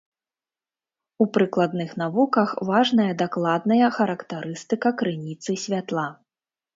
У 1.25 1.25
прыкладных 1.37 1.91
навуках 2.01 2.49
важная 2.69 3.07
дакладная 3.21 3.89
характарыстыка 3.99 4.89
крыніцы 5.03 5.51
святла. 5.65 6.07